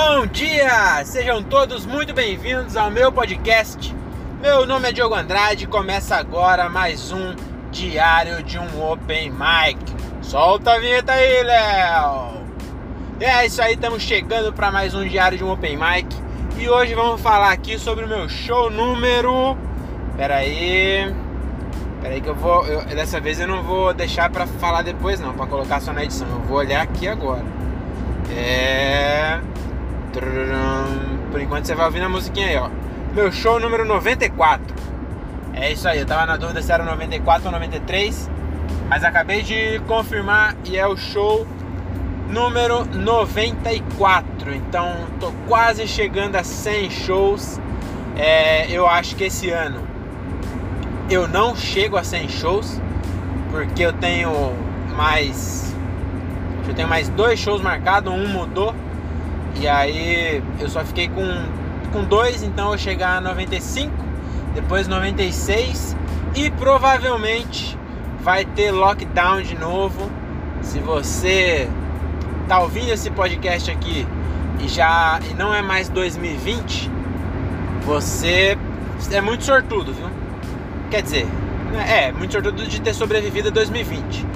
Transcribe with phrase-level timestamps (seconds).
[0.00, 1.04] Bom dia!
[1.04, 3.92] Sejam todos muito bem-vindos ao meu podcast.
[4.40, 7.34] Meu nome é Diogo Andrade e começa agora mais um
[7.72, 9.76] Diário de um Open Mic.
[10.22, 12.44] Solta a vinheta aí, Léo!
[13.18, 16.06] É isso aí, estamos chegando para mais um Diário de um Open Mic
[16.56, 19.58] e hoje vamos falar aqui sobre o meu show número.
[20.16, 21.12] Pera aí.
[22.00, 22.64] Pera aí que eu vou.
[22.68, 26.04] Eu, dessa vez eu não vou deixar para falar depois, não, para colocar só na
[26.04, 26.28] edição.
[26.28, 27.57] Eu vou olhar aqui agora.
[31.66, 32.70] Você vai ouvindo a musiquinha aí, ó.
[33.14, 34.74] Meu show número 94.
[35.54, 38.30] É isso aí, eu tava na dúvida se era 94 ou 93.
[38.88, 41.46] Mas acabei de confirmar e é o show
[42.28, 44.54] número 94.
[44.54, 47.60] Então tô quase chegando a 100 shows.
[48.16, 49.82] É, eu acho que esse ano
[51.10, 52.80] eu não chego a 100 shows
[53.50, 54.52] porque eu tenho
[54.96, 55.74] mais
[56.66, 58.74] eu tenho mais dois shows marcados, um mudou
[59.60, 61.24] e aí eu só fiquei com,
[61.92, 63.92] com dois, então eu chegar a 95,
[64.54, 65.96] depois 96
[66.34, 67.76] e provavelmente
[68.20, 70.10] vai ter lockdown de novo.
[70.62, 71.68] Se você
[72.46, 74.06] tá ouvindo esse podcast aqui
[74.60, 76.90] e já e não é mais 2020,
[77.84, 78.56] você
[79.10, 80.08] é muito sortudo, viu?
[80.90, 81.26] Quer dizer,
[81.88, 84.26] é muito sortudo de ter sobrevivido a 2020.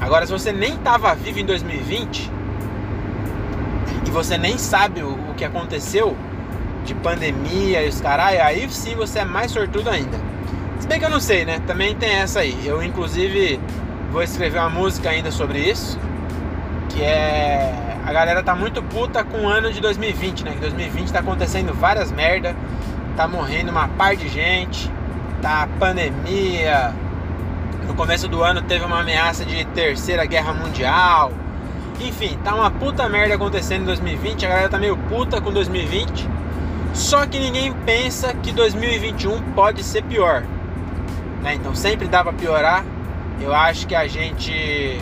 [0.00, 2.37] Agora, se você nem estava vivo em 2020,
[4.08, 6.16] e você nem sabe o, o que aconteceu
[6.84, 10.18] de pandemia e os caralho, aí sim você é mais sortudo ainda.
[10.80, 11.60] Se bem que eu não sei, né?
[11.66, 12.58] Também tem essa aí.
[12.66, 13.60] Eu inclusive
[14.10, 15.98] vou escrever uma música ainda sobre isso.
[16.88, 17.98] Que é.
[18.06, 20.52] A galera tá muito puta com o ano de 2020, né?
[20.52, 22.56] Que 2020 tá acontecendo várias merda.
[23.14, 24.90] Tá morrendo uma par de gente.
[25.42, 26.94] Tá pandemia.
[27.86, 31.30] No começo do ano teve uma ameaça de terceira guerra mundial.
[32.00, 36.28] Enfim, tá uma puta merda acontecendo em 2020, a galera tá meio puta com 2020.
[36.94, 40.44] Só que ninguém pensa que 2021 pode ser pior.
[41.42, 41.54] Né?
[41.54, 42.84] Então sempre dá pra piorar.
[43.40, 45.00] Eu acho que a gente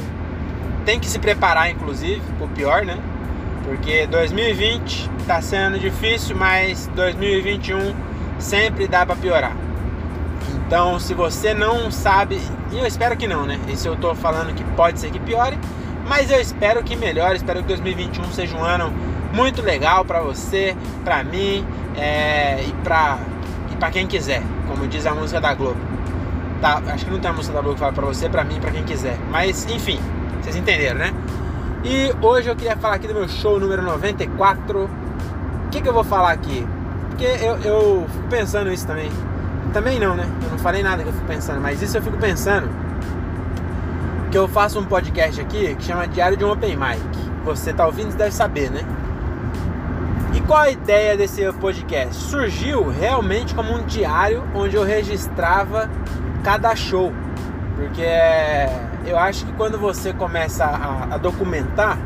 [0.84, 2.98] tem que se preparar, inclusive, pro pior, né?
[3.64, 7.94] Porque 2020 tá sendo difícil, mas 2021
[8.38, 9.56] sempre dá para piorar.
[10.66, 12.40] Então, se você não sabe,
[12.70, 13.58] e eu espero que não, né?
[13.68, 15.58] Esse eu tô falando que pode ser que piore,
[16.08, 18.92] mas eu espero que melhore, espero que 2021 seja um ano
[19.32, 23.18] muito legal para você, para mim é, e para
[23.72, 25.80] e para quem quiser, como diz a música da Globo.
[26.60, 28.58] Tá, acho que não tem a música da Globo que fala para você, para mim,
[28.60, 29.18] para quem quiser.
[29.30, 30.00] Mas enfim,
[30.40, 31.12] vocês entenderam, né?
[31.84, 34.84] E hoje eu queria falar aqui do meu show número 94.
[34.84, 36.66] O que, que eu vou falar aqui?
[37.10, 39.10] Porque eu, eu fico pensando isso também.
[39.72, 40.26] Também não, né?
[40.44, 42.85] Eu não falei nada que eu fico pensando, mas isso eu fico pensando
[44.36, 47.00] que eu faço um podcast aqui que chama Diário de um Open Mic.
[47.46, 48.82] Você tá ouvindo, deve saber, né?
[50.34, 52.14] E qual a ideia desse podcast?
[52.16, 55.90] Surgiu realmente como um diário onde eu registrava
[56.44, 57.14] cada show.
[57.76, 58.04] Porque
[59.06, 61.96] eu acho que quando você começa a, a documentar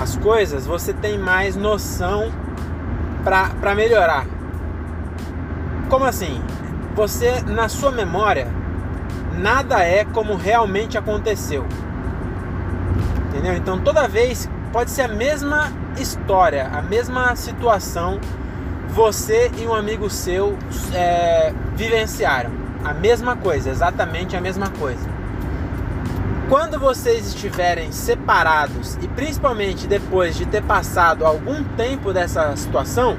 [0.00, 2.30] as coisas, você tem mais noção
[3.24, 4.24] para melhorar.
[5.90, 6.40] Como assim?
[6.94, 8.46] Você, na sua memória,
[9.38, 11.66] nada é como realmente aconteceu.
[13.28, 13.54] Entendeu?
[13.54, 18.20] Então toda vez pode ser a mesma história, a mesma situação,
[18.88, 20.56] você e um amigo seu
[20.92, 22.50] é, vivenciaram
[22.84, 25.08] a mesma coisa, exatamente a mesma coisa.
[26.48, 33.16] Quando vocês estiverem separados e principalmente depois de ter passado algum tempo dessa situação,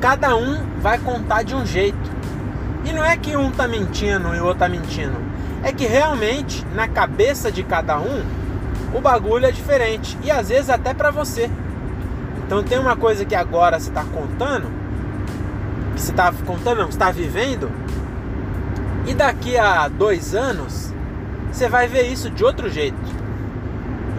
[0.00, 2.17] cada um vai contar de um jeito.
[2.84, 5.16] E não é que um tá mentindo e o outro tá mentindo.
[5.62, 8.22] É que realmente, na cabeça de cada um,
[8.94, 10.16] o bagulho é diferente.
[10.22, 11.50] E às vezes até para você.
[12.46, 14.68] Então tem uma coisa que agora você tá contando,
[15.94, 17.70] que você tá contando, não, você tá vivendo,
[19.06, 20.94] e daqui a dois anos
[21.52, 22.96] você vai ver isso de outro jeito.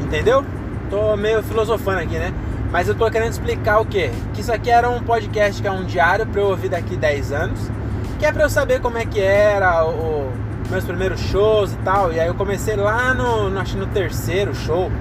[0.04, 0.46] Entendeu?
[0.90, 2.34] Tô meio filosofando aqui, né?
[2.72, 4.12] Mas eu tô querendo explicar o quê?
[4.34, 7.32] Que isso aqui era um podcast que é um diário para eu ouvir daqui 10
[7.32, 7.72] anos
[8.20, 10.30] que é pra eu saber como é que era o,
[10.70, 12.12] meus primeiros shows e tal.
[12.12, 14.92] E aí eu comecei lá no, no, acho no terceiro show,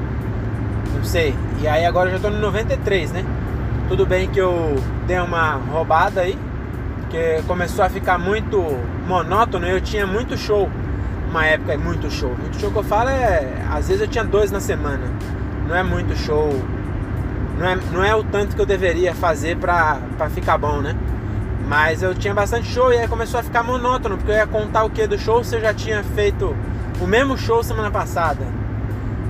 [0.95, 1.35] não sei.
[1.61, 3.25] E aí agora eu já tô no 93, né?
[3.89, 4.77] Tudo bem que eu
[5.07, 6.39] dei uma roubada aí,
[7.01, 8.63] porque começou a ficar muito
[9.07, 9.67] monótono.
[9.67, 10.71] Eu tinha muito show,
[11.29, 12.31] uma época é muito show.
[12.39, 15.11] Muito show que eu falo é, às vezes eu tinha dois na semana.
[15.67, 16.51] Não é muito show,
[17.59, 20.95] não é, não é o tanto que eu deveria fazer pra, pra ficar bom, né?
[21.69, 24.85] Mas eu tinha bastante show e aí começou a ficar monótono, porque eu ia contar
[24.85, 26.57] o que do show se eu já tinha feito
[26.99, 28.47] o mesmo show semana passada.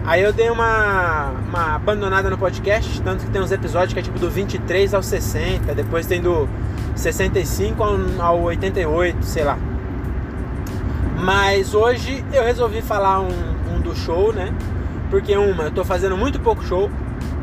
[0.06, 4.02] Aí eu dei uma, uma abandonada no podcast, tanto que tem uns episódios que é
[4.02, 6.48] tipo do 23 ao 60, depois tem do
[6.94, 9.58] 65 ao, ao 88, sei lá.
[11.20, 14.54] Mas hoje eu resolvi falar um, um do show, né?
[15.10, 16.88] Porque uma, eu tô fazendo muito pouco show.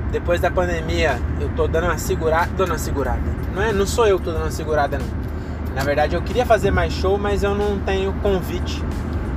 [0.10, 3.45] Depois da pandemia, eu tô dando uma segurada, dando uma segurada.
[3.56, 5.08] Não é, não sou eu que tô dando segurada não.
[5.74, 8.84] Na verdade, eu queria fazer mais show, mas eu não tenho convite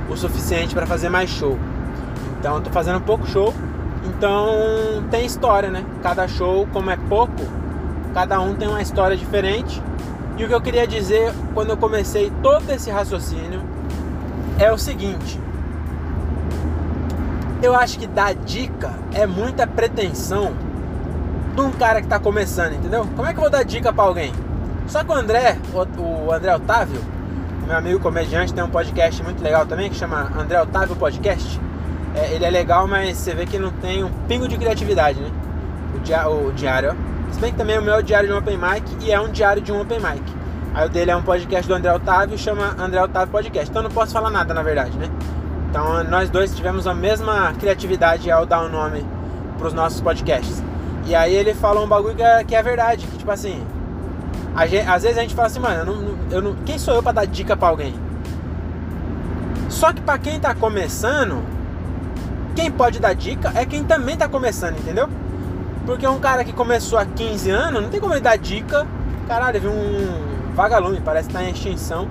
[0.09, 1.57] o suficiente para fazer mais show.
[2.37, 3.53] Então, eu tô fazendo pouco show.
[4.03, 5.85] Então, tem história, né?
[6.03, 7.33] Cada show, como é pouco,
[8.13, 9.81] cada um tem uma história diferente.
[10.37, 13.61] E o que eu queria dizer quando eu comecei todo esse raciocínio
[14.57, 15.39] é o seguinte:
[17.63, 20.53] eu acho que dar dica é muita pretensão
[21.59, 23.05] de um cara que está começando, entendeu?
[23.15, 24.31] Como é que eu vou dar dica para alguém?
[24.87, 27.01] Só que o André, o, André Otávio,
[27.67, 31.59] meu amigo comediante, tem um podcast muito legal também que chama André Otávio Podcast.
[32.15, 35.29] É, ele é legal, mas você vê que não tem um pingo de criatividade, né?
[35.95, 37.31] O, dia, o diário, ó.
[37.33, 39.29] Se bem que também é o meu diário de um Open Mic e é um
[39.29, 40.23] diário de um Open Mic.
[40.73, 43.69] Aí o dele é um podcast do André Otávio chama André Otávio Podcast.
[43.69, 45.09] Então eu não posso falar nada, na verdade, né?
[45.69, 49.05] Então nós dois tivemos a mesma criatividade ao dar o um nome
[49.57, 50.63] para os nossos podcasts.
[51.09, 53.65] E aí ele falou um bagulho que é, que é verdade, que tipo assim,
[54.67, 57.01] gente, às vezes a gente fala assim, mano, eu não, eu não, quem sou eu
[57.01, 57.95] para dar dica para alguém?
[59.69, 61.43] Só que para quem tá começando,
[62.55, 65.09] quem pode dar dica é quem também tá começando, entendeu?
[65.83, 68.85] Porque um cara que começou há 15 anos, não tem como ele dar dica.
[69.27, 72.07] Caralho, viu um vagalume, parece que tá em extinção.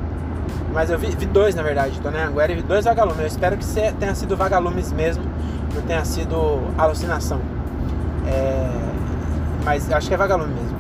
[0.75, 2.01] Mas eu vi, vi dois, na verdade.
[2.01, 3.21] Tô na Anguera e vi dois vagalumes.
[3.21, 3.65] Eu espero que
[4.01, 5.23] tenha sido vagalumes mesmo,
[5.73, 7.41] não tenha sido alucinação.
[8.27, 8.88] É,
[9.69, 10.79] mas acho que é vagalume mesmo.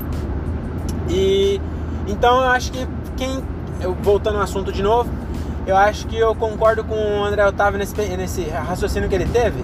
[1.10, 1.60] E
[2.06, 3.44] então eu acho que quem.
[3.80, 5.10] Eu, voltando ao assunto de novo,
[5.66, 9.62] eu acho que eu concordo com o André Otávio nesse, nesse raciocínio que ele teve.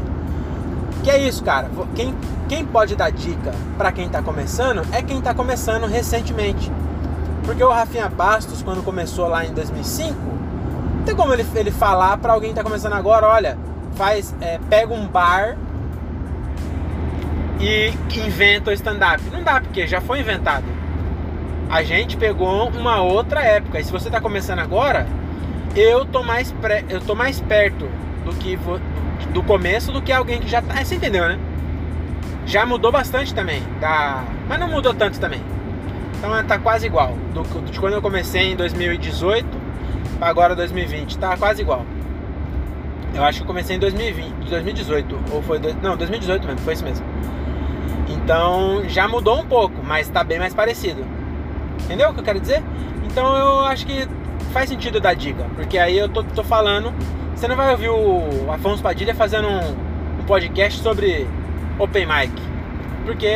[1.03, 1.71] Que é isso, cara.
[1.95, 2.15] Quem,
[2.49, 6.71] quem pode dar dica para quem tá começando é quem tá começando recentemente.
[7.45, 10.15] Porque o Rafinha Bastos, quando começou lá em 2005,
[10.99, 13.59] não tem como ele, ele falar para alguém que tá começando agora, olha,
[13.95, 15.57] faz, é, pega um bar
[17.61, 19.23] e inventa o stand-up.
[19.33, 20.65] Não dá, porque já foi inventado.
[21.71, 23.81] A gente pegou uma outra época.
[23.81, 25.07] E se você tá começando agora,
[25.75, 27.89] eu tô mais, pré, eu tô mais perto
[28.25, 28.59] do que
[29.33, 30.75] do começo do que alguém que já tá.
[30.85, 31.39] Você entendeu, né?
[32.47, 33.63] Já mudou bastante também.
[33.81, 35.41] Da, mas não mudou tanto também.
[36.19, 37.17] Então tá quase igual.
[37.33, 39.47] Do, de quando eu comecei em 2018
[40.19, 41.19] para agora 2020.
[41.19, 41.85] Tá quase igual.
[43.15, 45.19] Eu acho que eu comecei em 2020, 2018.
[45.33, 45.61] Ou foi.
[45.83, 47.07] Não, 2018 mesmo, foi isso mesmo.
[48.09, 51.05] Então já mudou um pouco, mas tá bem mais parecido.
[51.85, 52.63] Entendeu o que eu quero dizer?
[53.05, 54.09] Então eu acho que
[54.53, 55.45] faz sentido dar dica.
[55.55, 56.93] Porque aí eu tô, tô falando.
[57.35, 61.27] Você não vai ouvir o Afonso Padilha fazendo um, um podcast sobre
[61.79, 62.33] Open Mic.
[63.05, 63.27] Porque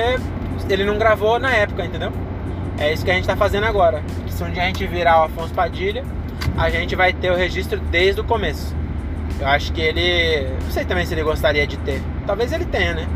[0.71, 2.13] ele não gravou na época, entendeu?
[2.79, 4.03] É isso que a gente está fazendo agora.
[4.25, 6.05] Que se um dia a gente virar o Afonso Padilha,
[6.57, 8.75] a gente vai ter o registro desde o começo.
[9.41, 10.49] Eu acho que ele.
[10.63, 12.01] Não sei também se ele gostaria de ter.
[12.27, 13.09] Talvez ele tenha, né?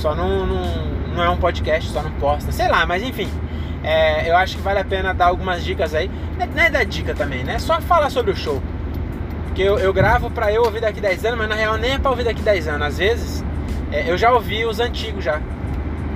[0.00, 2.50] Só não, não, não é um podcast, só não posta.
[2.50, 3.28] Sei lá, mas enfim.
[3.84, 6.10] É, eu acho que vale a pena dar algumas dicas aí.
[6.38, 7.58] Não é dar dica também, né?
[7.58, 8.62] Só falar sobre o show.
[9.46, 11.98] Porque eu, eu gravo pra eu ouvir daqui 10 anos, mas na real nem é
[11.98, 12.86] pra ouvir daqui 10 anos.
[12.86, 13.44] Às vezes,
[13.92, 15.38] é, eu já ouvi os antigos já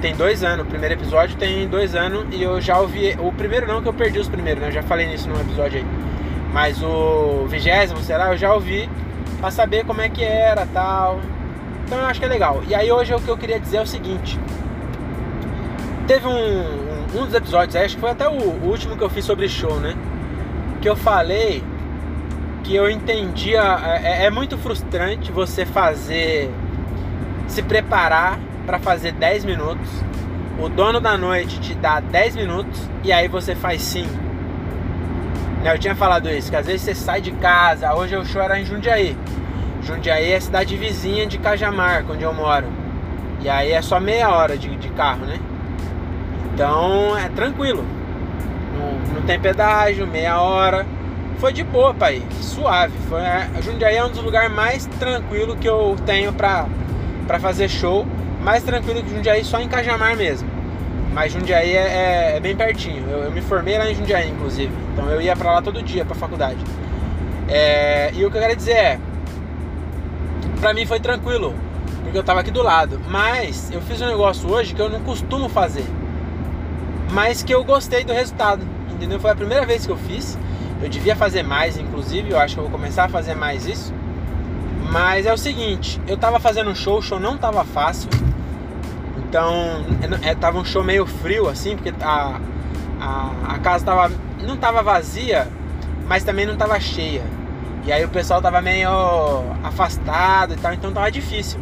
[0.00, 0.64] tem dois anos.
[0.64, 3.14] O primeiro episódio tem dois anos e eu já ouvi.
[3.18, 4.68] O primeiro não, que eu perdi os primeiros, né?
[4.68, 5.86] Eu já falei nisso num episódio aí.
[6.54, 8.88] Mas o vigésimo, sei lá, eu já ouvi
[9.40, 11.20] pra saber como é que era tal.
[11.84, 12.62] Então eu acho que é legal.
[12.66, 14.38] E aí hoje o que eu queria dizer é o seguinte.
[16.06, 19.24] Teve um, um, dos episódios, acho que foi até o, o último que eu fiz
[19.24, 19.94] sobre show, né?
[20.80, 21.62] Que eu falei
[22.62, 23.62] que eu entendia.
[24.02, 26.50] É, é, muito frustrante você fazer.
[27.46, 29.88] Se preparar para fazer 10 minutos.
[30.58, 34.08] O dono da noite te dá 10 minutos e aí você faz 5.
[35.62, 38.40] Né, eu tinha falado isso, que às vezes você sai de casa, hoje o show
[38.40, 39.16] era em Jundiaí.
[39.84, 42.66] Jundiaí é a cidade vizinha de Cajamar, onde eu moro.
[43.40, 45.38] E aí é só meia hora de, de carro, né?
[46.52, 47.84] Então é tranquilo.
[48.78, 50.86] Não, não, tem pedágio, meia hora.
[51.38, 52.22] Foi de boa, pai.
[52.40, 52.94] Suave.
[53.08, 56.66] Foi, é, Jundiaí é um dos lugares mais tranquilos que eu tenho pra,
[57.26, 58.06] pra fazer show
[58.40, 60.48] mais tranquilo que Jundiaí só em Cajamar mesmo.
[61.12, 63.04] Mas Jundiaí é, é, é bem pertinho.
[63.08, 64.72] Eu, eu, me formei lá em Jundiaí, inclusive.
[64.92, 66.58] Então eu ia para lá todo dia para faculdade.
[67.48, 68.98] É, e o que eu quero dizer é,
[70.64, 71.54] para mim foi tranquilo,
[72.02, 72.98] porque eu tava aqui do lado.
[73.06, 75.84] Mas eu fiz um negócio hoje que eu não costumo fazer,
[77.12, 78.66] mas que eu gostei do resultado.
[78.90, 79.20] Entendeu?
[79.20, 80.38] Foi a primeira vez que eu fiz.
[80.82, 82.30] Eu devia fazer mais, inclusive.
[82.30, 83.92] Eu acho que eu vou começar a fazer mais isso.
[84.90, 88.08] Mas é o seguinte, eu tava fazendo um show, o show não tava fácil.
[89.18, 89.84] Então,
[90.22, 92.40] é, é, tava um show meio frio, assim, porque a,
[92.98, 94.10] a, a casa tava,
[94.42, 95.46] não tava vazia,
[96.08, 97.22] mas também não tava cheia.
[97.86, 98.88] E aí o pessoal tava meio
[99.62, 101.60] afastado e tal, então tava difícil.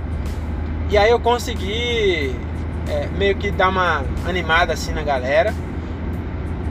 [0.88, 2.36] E aí eu consegui
[2.88, 5.52] é, meio que dar uma animada assim na galera.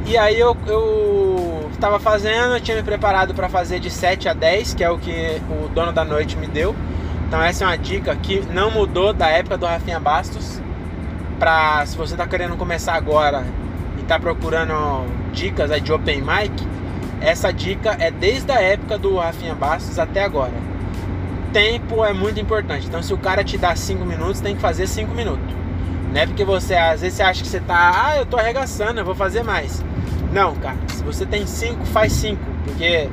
[0.05, 4.33] E aí eu, eu tava fazendo, eu tinha me preparado para fazer de 7 a
[4.33, 6.75] 10, que é o que o dono da noite me deu.
[7.27, 10.61] Então essa é uma dica que não mudou da época do Rafinha Bastos.
[11.39, 13.43] Pra se você tá querendo começar agora
[13.99, 16.67] e tá procurando dicas aí de open mic,
[17.21, 20.53] essa dica é desde a época do Rafinha Bastos até agora.
[21.53, 22.87] Tempo é muito importante.
[22.87, 25.55] Então se o cara te dá 5 minutos, tem que fazer 5 minutos.
[26.11, 28.99] Não é porque você às vezes você acha que você tá, ah, eu tô arregaçando,
[28.99, 29.83] eu vou fazer mais.
[30.33, 33.09] Não, cara, se você tem 5, faz 5, porque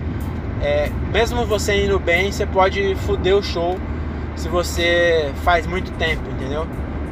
[0.62, 3.78] é, mesmo você indo bem, você pode foder o show
[4.34, 6.66] se você faz muito tempo, entendeu?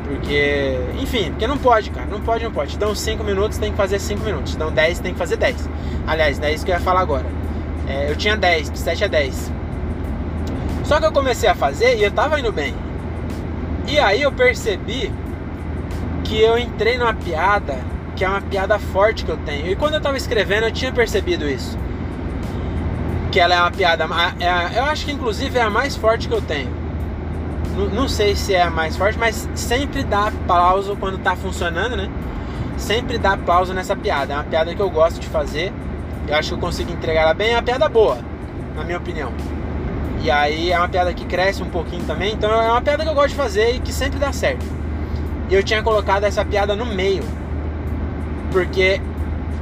[0.06, 2.06] Porque, enfim, porque não pode, cara.
[2.06, 2.78] Não pode, não pode.
[2.78, 4.54] Dão 5 minutos, tem que fazer 5 minutos.
[4.54, 5.68] Dão 10, tem que fazer 10.
[6.06, 7.26] Aliás, é isso que eu ia falar agora.
[7.88, 9.52] É, eu tinha 10, de 7 a 10.
[10.84, 12.74] Só que eu comecei a fazer e eu tava indo bem.
[13.88, 15.12] E aí eu percebi
[16.22, 17.78] que eu entrei numa piada
[18.14, 19.66] que é uma piada forte que eu tenho.
[19.66, 21.76] E quando eu tava escrevendo, eu tinha percebido isso.
[23.32, 24.08] Que ela é uma piada.
[24.38, 26.85] É, eu acho que inclusive é a mais forte que eu tenho
[27.76, 32.10] não sei se é a mais forte, mas sempre dá aplauso quando tá funcionando, né?
[32.78, 34.32] Sempre dá aplauso nessa piada.
[34.32, 35.72] É uma piada que eu gosto de fazer.
[36.26, 37.50] Eu acho que eu consigo entregar ela bem.
[37.50, 38.18] É uma piada boa,
[38.74, 39.30] na minha opinião.
[40.22, 42.32] E aí é uma piada que cresce um pouquinho também.
[42.32, 44.64] Então é uma piada que eu gosto de fazer e que sempre dá certo.
[45.50, 47.22] E eu tinha colocado essa piada no meio.
[48.50, 49.00] Porque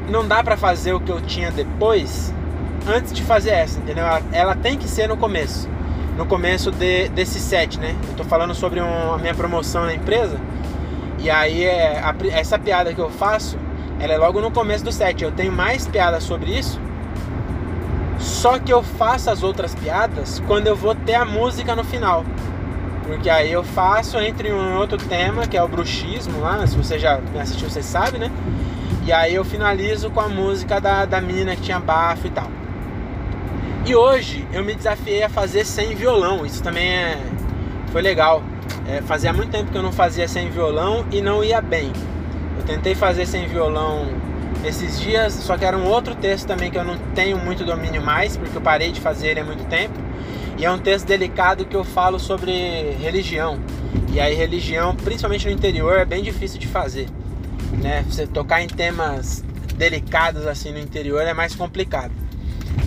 [0.09, 2.33] não dá para fazer o que eu tinha depois
[2.87, 4.05] antes de fazer essa, entendeu?
[4.05, 5.74] Ela, ela tem que ser no começo
[6.17, 7.95] no começo de, desse set, né?
[8.09, 10.39] Eu tô falando sobre um, a minha promoção na empresa.
[11.19, 13.59] E aí é, a, essa piada que eu faço,
[13.99, 15.23] ela é logo no começo do set.
[15.23, 16.81] Eu tenho mais piadas sobre isso.
[18.19, 22.25] Só que eu faço as outras piadas quando eu vou ter a música no final.
[23.07, 26.99] Porque aí eu faço entre um outro tema, que é o bruxismo lá, se você
[26.99, 28.31] já assistiu, você sabe, né?
[29.05, 32.49] E aí eu finalizo com a música da, da menina que tinha bafo e tal.
[33.87, 36.47] E hoje eu me desafiei a fazer sem violão.
[36.47, 37.19] Isso também é,
[37.93, 38.43] foi legal.
[38.89, 41.93] É, fazia muito tempo que eu não fazia sem violão e não ia bem.
[42.59, 44.09] Eu tentei fazer sem violão
[44.65, 48.01] esses dias, só que era um outro texto também que eu não tenho muito domínio
[48.01, 49.95] mais, porque eu parei de fazer ele há muito tempo.
[50.57, 53.59] E é um texto delicado que eu falo sobre religião.
[54.15, 57.07] E aí religião, principalmente no interior, é bem difícil de fazer.
[57.83, 58.03] Né?
[58.09, 59.45] Você tocar em temas
[59.77, 62.24] delicados assim no interior é mais complicado.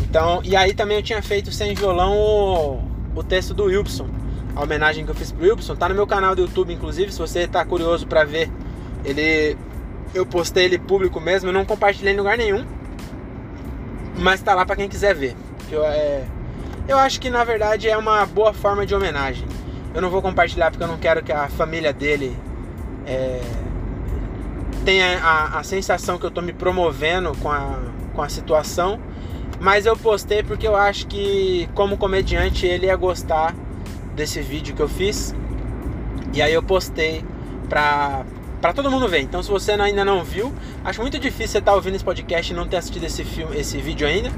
[0.10, 2.82] Então, e aí também eu tinha feito sem violão o,
[3.16, 4.08] o texto do Wilson,
[4.56, 7.20] a homenagem que eu fiz pro Wilson, tá no meu canal do YouTube, inclusive, se
[7.20, 8.50] você tá curioso para ver,
[9.04, 9.58] ele
[10.14, 12.66] eu postei ele público mesmo, eu não compartilhei em lugar nenhum,
[14.18, 15.36] mas tá lá para quem quiser ver.
[15.70, 16.24] Eu, é,
[16.88, 19.46] eu acho que na verdade é uma boa forma de homenagem.
[19.94, 22.36] Eu não vou compartilhar porque eu não quero que a família dele
[23.06, 23.42] é,
[24.86, 27.80] tenha a, a sensação que eu tô me promovendo com a,
[28.14, 29.00] com a situação
[29.60, 33.56] mas eu postei porque eu acho que, como comediante, ele ia gostar
[34.16, 35.34] desse vídeo que eu fiz.
[36.34, 37.24] E aí eu postei
[37.68, 38.24] pra,
[38.62, 39.22] pra todo mundo ver.
[39.22, 42.52] Então, se você ainda não viu, acho muito difícil você estar tá ouvindo esse podcast
[42.52, 44.32] e não ter assistido esse, filme, esse vídeo ainda.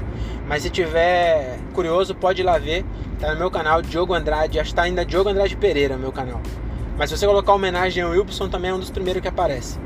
[0.48, 2.84] Mas se tiver curioso, pode ir lá ver.
[3.18, 4.58] Tá no meu canal, Diogo Andrade.
[4.58, 6.40] Acho que tá ainda Diogo Andrade Pereira, meu canal.
[6.96, 9.78] Mas se você colocar homenagem ao Wilson, também é um dos primeiros que aparece.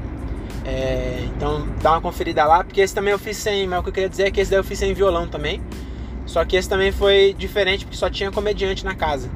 [0.65, 3.89] É, então dá uma conferida lá, porque esse também eu fiz sem, mas o que
[3.91, 5.61] eu queria dizer é que esse daí eu fiz sem violão também.
[6.27, 9.31] Só que esse também foi diferente porque só tinha comediante na casa.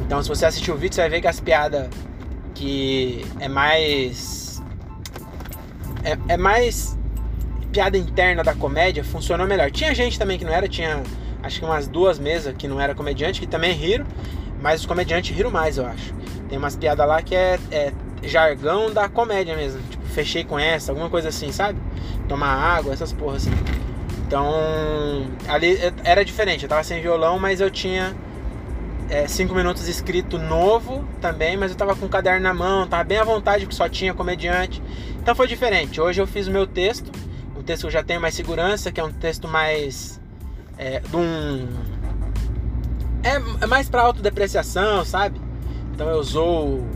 [0.00, 1.88] Então se você assistir o vídeo, você vai ver que as piadas
[2.54, 4.62] que é mais.
[6.04, 6.98] É, é mais
[7.70, 9.70] piada interna da comédia funcionou melhor.
[9.70, 11.02] Tinha gente também que não era, tinha
[11.42, 14.06] acho que umas duas mesas que não era comediante, que também riram,
[14.60, 16.14] mas os comediantes riram mais, eu acho.
[16.48, 19.80] Tem umas piadas lá que é, é jargão da comédia mesmo.
[19.90, 21.78] Tipo, fechei com essa, alguma coisa assim, sabe?
[22.28, 23.56] Tomar água, essas porras assim.
[24.26, 26.62] Então, ali era diferente.
[26.62, 28.14] Eu tava sem violão, mas eu tinha
[29.10, 33.04] é, cinco minutos escrito novo também, mas eu tava com o caderno na mão, tava
[33.04, 34.82] bem à vontade, porque só tinha comediante.
[35.20, 36.00] Então foi diferente.
[36.00, 37.12] Hoje eu fiz o meu texto,
[37.56, 40.20] um texto que eu já tenho mais segurança, que é um texto mais.
[40.78, 41.68] É, de um.
[43.22, 45.38] É, é mais pra autodepreciação, sabe?
[45.92, 46.86] Então eu usou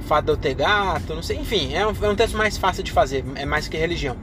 [0.00, 2.82] fato de eu ter gato, não sei, enfim, é um, é um texto mais fácil
[2.82, 4.16] de fazer, é mais que religião.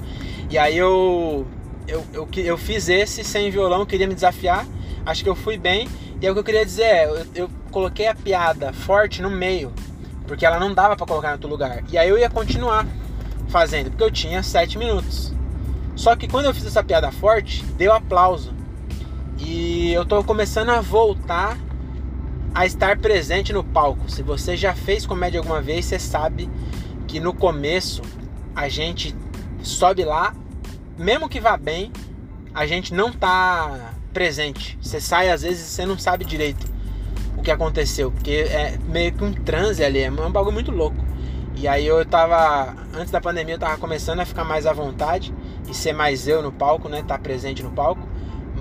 [0.49, 1.45] E aí eu,
[1.87, 4.65] eu, eu, eu fiz esse sem violão, queria me desafiar,
[5.05, 5.87] acho que eu fui bem,
[6.21, 9.29] E aí o que eu queria dizer é, eu, eu coloquei a piada forte no
[9.29, 9.71] meio,
[10.25, 11.83] porque ela não dava para colocar em outro lugar.
[11.91, 12.85] E aí eu ia continuar
[13.47, 15.33] fazendo, porque eu tinha 7 minutos.
[15.95, 18.53] Só que quando eu fiz essa piada forte, deu aplauso.
[19.39, 21.57] E eu tô começando a voltar
[22.57, 24.09] a estar presente no palco.
[24.09, 26.49] Se você já fez comédia alguma vez, você sabe
[27.07, 28.01] que no começo
[28.55, 29.15] a gente
[29.61, 30.33] sobe lá,
[30.97, 31.91] mesmo que vá bem,
[32.55, 34.75] a gente não tá presente.
[34.81, 36.65] Você sai às vezes você não sabe direito
[37.37, 40.97] o que aconteceu, porque é meio que um transe ali, é um bagulho muito louco.
[41.55, 45.31] E aí eu tava, antes da pandemia, eu tava começando a ficar mais à vontade
[45.69, 47.03] e ser mais eu no palco, né?
[47.07, 48.01] Tá presente no palco.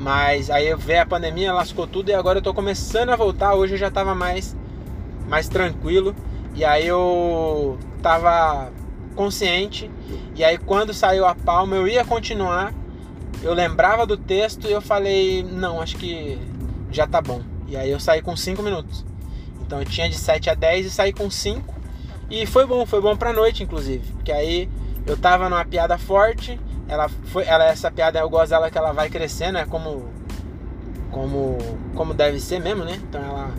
[0.07, 3.55] Mas aí veio a pandemia, lascou tudo e agora eu tô começando a voltar.
[3.55, 4.57] Hoje eu já tava mais,
[5.27, 6.15] mais tranquilo.
[6.55, 8.71] E aí eu tava
[9.17, 9.91] consciente.
[10.37, 12.73] E aí quando saiu a palma eu ia continuar.
[13.43, 16.39] Eu lembrava do texto e eu falei, não, acho que
[16.93, 17.43] já tá bom.
[17.67, 19.05] E aí eu saí com 5 minutos.
[19.61, 21.75] Então eu tinha de 7 a 10 e saí com 5.
[22.31, 24.13] E foi bom, foi bom pra noite, inclusive.
[24.13, 24.69] Porque aí
[25.05, 26.61] eu tava numa piada forte.
[26.89, 27.45] Ela foi.
[27.45, 30.09] Ela, essa piada eu gosto dela que ela vai crescendo, é como.
[31.11, 31.59] Como.
[31.95, 33.01] Como deve ser mesmo, né?
[33.09, 33.51] Então ela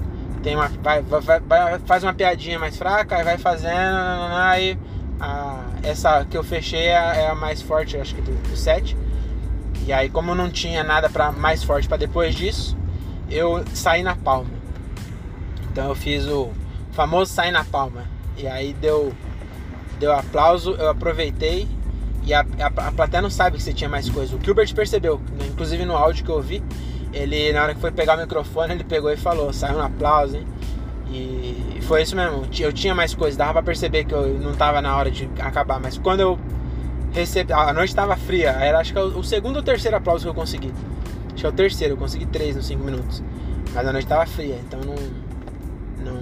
[0.44, 0.68] tem uma.
[0.68, 3.98] Vai, vai, vai faz uma piadinha mais fraca, aí vai fazendo.
[4.36, 4.78] Aí
[5.20, 8.96] a, essa que eu fechei é, é a mais forte, acho que do, do set.
[9.86, 12.78] E aí, como não tinha nada para mais forte para depois disso,
[13.30, 14.50] eu saí na palma.
[15.72, 16.52] Então eu fiz o
[16.92, 18.04] famoso sair na palma.
[18.38, 19.14] E aí deu,
[20.00, 21.68] deu aplauso, eu aproveitei.
[22.28, 24.36] E a, a, a plateia não sabe que você tinha mais coisa.
[24.36, 25.48] O Gilbert percebeu, né?
[25.48, 26.62] inclusive no áudio que eu ouvi,
[27.14, 30.36] ele na hora que foi pegar o microfone, ele pegou e falou, saiu um aplauso,
[30.36, 30.46] hein?
[31.10, 32.46] E foi isso mesmo.
[32.60, 35.80] Eu tinha mais coisa, dava pra perceber que eu não tava na hora de acabar.
[35.80, 36.38] Mas quando eu
[37.14, 37.54] recebi.
[37.54, 40.34] A noite tava fria, era acho que é o segundo ou terceiro aplauso que eu
[40.34, 40.74] consegui.
[41.28, 43.24] Acho que é o terceiro, eu consegui três nos cinco minutos.
[43.74, 44.96] Mas a noite tava fria, então não.
[46.04, 46.22] não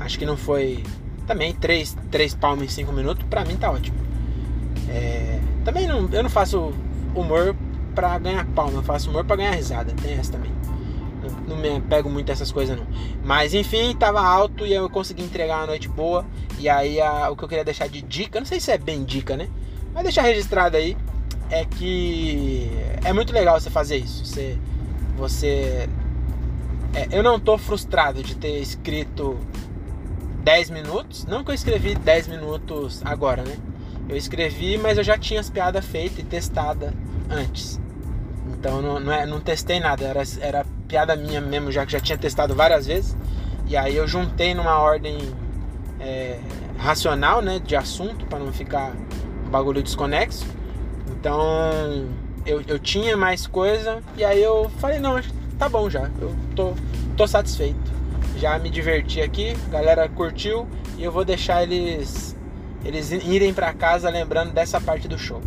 [0.00, 0.82] acho que não foi
[1.26, 3.96] também três, três palmas em cinco minutos, pra mim tá ótimo.
[4.88, 6.72] É, também não, eu não faço
[7.14, 7.56] humor
[7.94, 9.92] pra ganhar palma, eu faço humor pra ganhar risada.
[10.02, 10.52] Tem essa também.
[11.22, 12.86] Não, não me pego muito essas coisas não.
[13.24, 16.24] Mas enfim, tava alto e eu consegui entregar uma noite boa.
[16.58, 19.04] E aí a, o que eu queria deixar de dica, não sei se é bem
[19.04, 19.48] dica, né?
[19.92, 20.96] Mas deixar registrado aí
[21.50, 22.70] é que
[23.04, 24.24] é muito legal você fazer isso.
[24.24, 24.58] Você,
[25.16, 25.88] você
[26.94, 29.38] é, eu não tô frustrado de ter escrito
[30.42, 31.24] 10 minutos.
[31.24, 33.56] Não que eu escrevi 10 minutos agora, né?
[34.08, 36.92] Eu escrevi, mas eu já tinha as piadas feitas e testada
[37.30, 37.80] antes.
[38.52, 42.00] Então não, não, é, não testei nada, era, era piada minha mesmo, já que já
[42.00, 43.16] tinha testado várias vezes.
[43.66, 45.18] E aí eu juntei numa ordem
[45.98, 46.38] é,
[46.78, 48.92] racional, né, de assunto, para não ficar
[49.50, 50.46] bagulho desconexo.
[51.10, 52.06] Então
[52.44, 55.20] eu, eu tinha mais coisa e aí eu falei, não,
[55.58, 56.74] tá bom já, eu tô,
[57.16, 57.94] tô satisfeito
[58.44, 60.66] já me diverti aqui, a galera curtiu
[60.98, 62.33] e eu vou deixar eles
[62.84, 65.40] eles irem para casa lembrando dessa parte do show.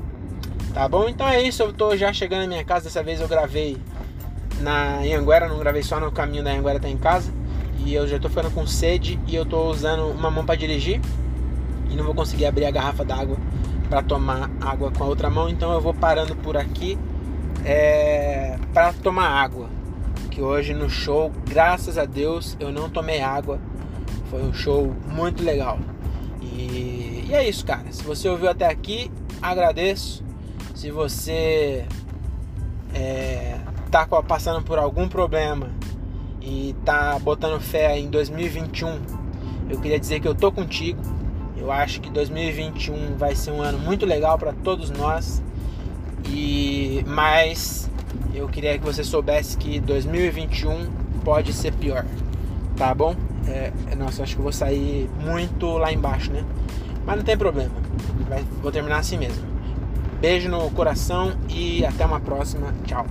[0.73, 1.07] Tá bom?
[1.07, 3.77] Então é isso, eu tô já chegando na minha casa, dessa vez eu gravei
[4.59, 7.31] na Anguera, não gravei só no caminho da Anguera tá em casa.
[7.85, 10.99] E eu já tô ficando com sede e eu tô usando uma mão para dirigir
[11.89, 13.37] e não vou conseguir abrir a garrafa d'água
[13.89, 16.99] para tomar água com a outra mão, então eu vou parando por aqui
[17.63, 19.77] é, para tomar água
[20.37, 23.59] que hoje no show, graças a Deus, eu não tomei água.
[24.29, 25.79] Foi um show muito legal.
[26.43, 26.45] E,
[27.27, 27.91] e é isso, cara.
[27.91, 29.11] Se você ouviu até aqui,
[29.41, 30.23] agradeço.
[30.73, 31.85] Se você
[32.93, 33.57] é,
[33.91, 35.69] tá passando por algum problema
[36.41, 38.99] e tá botando fé em 2021,
[39.69, 41.01] eu queria dizer que eu tô contigo.
[41.57, 45.43] Eu acho que 2021 vai ser um ano muito legal para todos nós.
[46.29, 47.89] E mas
[48.33, 50.89] eu queria que você soubesse que 2021
[51.23, 52.05] pode ser pior,
[52.75, 53.15] tá bom?
[53.47, 56.43] É, nossa, acho que eu vou sair muito lá embaixo, né?
[57.07, 57.71] Mas não tem problema,
[58.61, 59.41] vou terminar assim mesmo.
[60.19, 62.73] Beijo no coração e até uma próxima.
[62.85, 63.05] Tchau.